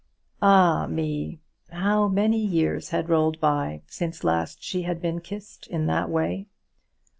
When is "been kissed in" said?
4.99-5.85